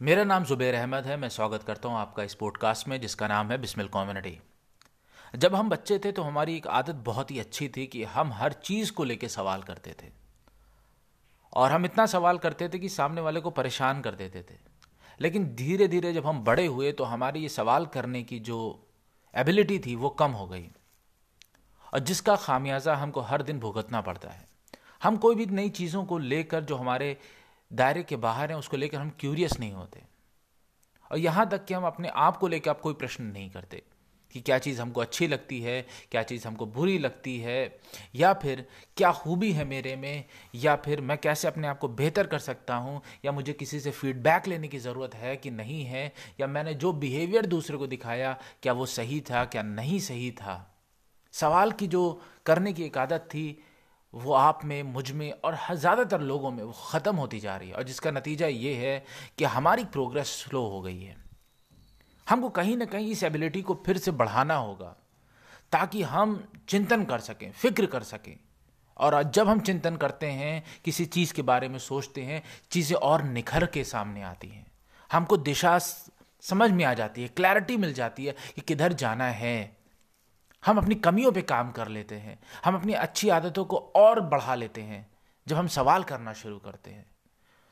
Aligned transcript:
मेरा 0.00 0.24
नाम 0.24 0.44
जुबैर 0.44 0.74
अहमद 0.74 1.04
है, 1.04 1.16
मैं 1.16 1.28
स्वागत 1.28 1.62
करता 1.62 1.88
हूँ 1.88 1.96
आपका 1.96 2.22
इस 2.22 2.34
पॉडकास्ट 2.34 2.88
में, 2.88 3.00
जिसका 3.00 3.28
नाम 3.28 3.50
है 3.50 3.58
बिस्मिल 3.58 3.88
कम्युनिटी 3.88 4.40
जब 5.36 5.54
हम 5.54 5.68
बच्चे 5.68 5.98
थे 5.98 6.12
तो 6.12 6.22
हमारी 6.22 6.56
एक 6.56 6.66
आदत 6.66 6.94
बहुत 6.94 7.30
ही 7.30 7.38
अच्छी 7.38 7.68
थी 7.68 7.86
कि 7.86 8.04
हम 8.04 8.32
हर 8.32 8.52
चीज़ 8.52 8.92
को 8.92 9.04
लेकर 9.04 9.28
सवाल 9.28 9.62
करते 9.62 9.96
थे। 10.02 10.06
और 11.52 11.72
हम 11.72 11.84
इतना 11.84 12.06
सवाल 12.06 12.38
करते 12.38 12.68
थे 12.68 12.78
कि 12.78 12.88
सामने 12.88 13.20
वाले 13.20 13.40
को 13.40 13.50
परेशान 13.50 14.00
कर 14.00 14.14
देते 14.14 14.42
थे। 14.42 14.58
लेकिन 15.20 15.54
धीरे 15.54 15.88
धीरे 15.88 16.12
जब 16.12 16.26
हम 16.26 16.44
बड़े 16.44 16.66
हुए 16.66 16.92
तो 16.92 17.04
हमारी 17.04 17.40
ये 17.40 17.48
सवाल 17.48 17.86
करने 17.86 18.22
की 18.22 18.38
जो 18.38 18.88
एबिलिटी 19.34 19.78
थी 19.78 19.96
वो 19.96 20.10
कम 20.10 20.30
हो 20.30 20.46
गई। 20.46 20.68
और 21.94 21.98
जिसका 21.98 22.36
खामियाजा 22.36 22.94
हमको 22.94 23.20
हर 23.20 23.42
दिन 23.42 23.60
भुगतना 23.60 24.00
पड़ता 24.00 24.30
है। 24.30 24.50
हम 25.02 25.16
कोई 25.16 25.34
भी 25.34 25.46
नई 25.46 25.68
चीज़ों 25.68 26.04
को 26.04 26.18
लेकर 26.18 26.64
जो 26.64 26.76
हमारे 26.76 27.16
दायरे 27.72 28.02
के 28.02 28.16
बाहर 28.16 28.50
हैं, 28.50 28.58
उसको 28.58 28.76
लेकर 28.76 28.98
हम 28.98 29.10
क्यूरियस 29.20 29.58
नहीं 29.60 29.72
होते। 29.72 30.02
और 31.10 31.18
यहाँ 31.18 31.48
तक 31.48 31.64
कि 31.64 31.74
हम 31.74 31.84
अपने 31.84 32.08
आप 32.08 32.36
को 32.36 32.48
लेकर 32.48 32.70
आप 32.70 32.80
कोई 32.80 32.94
प्रश्न 32.94 33.24
नहीं 33.24 33.50
करते 33.50 33.82
कि 34.34 34.40
क्या 34.40 34.58
चीज़ 34.58 34.80
हमको 34.82 35.00
अच्छी 35.00 35.26
लगती 35.26 35.60
है, 35.60 35.86
क्या 36.10 36.22
चीज़ 36.22 36.48
हमको 36.48 36.66
बुरी 36.66 36.98
लगती 36.98 37.38
है, 37.38 37.80
या 38.14 38.32
फिर 38.32 38.64
क्या 38.96 39.12
खूबी 39.12 39.52
है 39.52 39.64
मेरे 39.64 39.96
में, 39.96 40.24
या 40.54 40.76
फिर 40.76 41.00
मैं 41.00 41.18
कैसे 41.18 41.48
अपने 41.48 41.68
आप 41.68 41.78
को 41.78 41.88
बेहतर 41.88 42.26
कर 42.26 42.38
सकता 42.38 42.74
हूँ, 42.74 43.00
या 43.24 43.32
मुझे 43.32 43.52
किसी 43.52 43.80
से 43.80 43.90
फीडबैक 43.90 44.48
लेने 44.48 44.68
की 44.68 44.78
ज़रूरत 44.78 45.14
है 45.14 45.36
कि 45.36 45.50
नहीं 45.50 45.84
है, 45.84 46.12
या 46.40 46.46
मैंने 46.46 46.74
जो 46.74 46.92
बिहेवियर 46.92 47.46
दूसरे 47.46 47.76
को 47.76 47.86
दिखाया, 47.86 48.38
क्या 48.62 48.72
वो 48.72 48.86
सही 48.86 49.20
था, 49.20 49.44
क्या 49.44 49.62
नहीं 49.62 49.98
सही 50.00 50.30
था। 50.30 50.74
सवाल 51.32 51.72
की 51.72 51.86
जो 51.86 52.22
करने 52.46 52.72
की 52.72 52.84
एक 52.84 52.98
आदत 52.98 53.28
थी 53.34 53.62
वो 54.14 54.32
आप 54.32 54.64
में, 54.64 54.82
मुझमें 54.82 55.30
और 55.32 55.56
ज़्यादातर 55.72 56.20
लोगों 56.20 56.50
में 56.50 56.62
वो 56.64 56.72
ख़त्म 56.90 57.16
होती 57.16 57.40
जा 57.40 57.56
रही 57.56 57.68
है। 57.68 57.74
और 57.74 57.82
जिसका 57.82 58.10
नतीजा 58.10 58.46
ये 58.46 58.74
है 58.74 59.04
कि 59.38 59.44
हमारी 59.46 59.84
प्रोग्रेस 59.86 60.28
स्लो 60.44 60.66
हो 60.68 60.80
गई 60.82 61.00
है। 61.00 61.16
हमको 62.26 62.48
कहीं 62.50 62.76
ना 62.76 62.84
कहीं 62.84 63.10
इस 63.10 63.22
एबिलिटी 63.22 63.62
को 63.62 63.74
फिर 63.86 63.98
से 63.98 64.10
बढ़ाना 64.10 64.54
होगा, 64.54 64.94
ताकि 65.72 66.02
हम 66.02 66.42
चिंतन 66.68 67.04
कर 67.04 67.18
सकें, 67.20 67.50
फ़िक्र 67.52 67.86
कर 67.86 68.02
सकें। 68.02 68.36
और 68.96 69.22
जब 69.22 69.48
हम 69.48 69.60
चिंतन 69.60 69.96
करते 69.96 70.26
हैं, 70.26 70.62
किसी 70.84 71.04
चीज़ 71.06 71.32
के 71.34 71.42
बारे 71.42 71.68
में 71.68 71.78
सोचते 71.78 72.22
हैं, 72.22 72.42
चीज़ें 72.70 72.96
और 72.96 73.22
निखर 73.22 73.66
के 73.66 73.84
सामने 73.84 74.22
आती 74.22 74.48
हैं। 74.48 74.66
हमको 75.10 75.36
दिशा 75.36 75.78
समझ 75.78 76.70
में 76.70 76.84
आ 76.84 76.94
जाती 76.94 77.22
है 77.22 77.28
क्लैरिटी 77.28 77.76
मिल 77.76 77.92
जाती 77.92 78.24
है 78.24 78.34
कि 78.54 78.60
किधर 78.60 78.92
जाना 78.92 79.24
है। 79.24 79.79
हम 80.66 80.78
अपनी 80.78 80.94
कमियों 80.94 81.32
पे 81.32 81.42
काम 81.42 81.70
कर 81.70 81.88
लेते 81.88 82.14
हैं। 82.14 82.38
हम 82.64 82.74
अपनी 82.74 82.92
अच्छी 82.92 83.28
आदतों 83.28 83.64
को 83.64 83.76
और 83.96 84.20
बढ़ा 84.20 84.54
लेते 84.54 84.80
हैं, 84.80 85.06
जब 85.46 85.56
हम 85.56 85.66
सवाल 85.66 86.02
करना 86.02 86.32
शुरू 86.32 86.58
करते 86.58 86.90
हैं। 86.90 87.06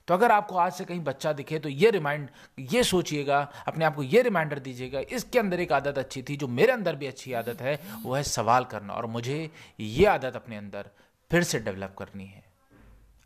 तो 0.09 0.15
अगर 0.15 0.33
आपको 0.33 0.57
आज 0.57 0.73
से 0.73 0.85
कहीं 0.85 1.01
बच्चा 1.01 1.33
दिखे 1.33 1.59
तो 1.59 1.69
ये 1.69 1.91
रिमाइंड, 1.91 2.29
ये 2.59 2.83
सोचिएगा, 2.83 3.39
अपने 3.67 3.85
आप 3.85 3.95
को 3.95 4.03
ये 4.03 4.23
रिमाइंडर 4.23 4.59
दीजिएगा, 4.59 5.01
इसके 5.01 5.39
अंदर 5.39 5.61
एक 5.61 5.73
आदत 5.73 5.99
अच्छी 5.99 6.23
थी, 6.23 6.37
जो 6.37 6.49
मेरे 6.49 6.73
अंदर 6.73 6.97
भी 6.97 7.07
अच्छी 7.07 7.33
आदत 7.33 7.61
है, 7.61 7.81
वो 8.03 8.15
है 8.15 8.23
सवाल 8.23 8.65
करना। 8.65 8.93
और 8.93 9.07
मुझे 9.07 9.51
ये 9.81 10.07
आदत 10.07 10.37
अपने 10.37 10.57
अंदर 10.57 10.91
फिर 11.31 11.43
से 11.43 11.59
डेवलप 11.59 11.95
करनी 11.99 12.27
है। 12.27 12.45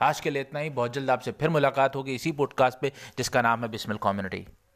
आज 0.01 0.21
के 0.21 0.31
लिए 0.31 0.43
इतना 0.43 0.61
ही। 0.61 0.71
बहुत 0.71 0.93
जल्द 0.93 1.11
आपसे 1.11 1.33
फिर 1.33 1.49
मुलाकात 1.49 1.97
होगी 1.97 2.15
इसी 2.15 2.33
पॉडकास्ट 2.33 2.79
पे, 2.79 2.93
जिसका 3.19 3.43
नाम 3.43 3.63
है 3.63 3.69
बिस्मिल 3.69 3.99
कम्युनिटी। 4.03 4.47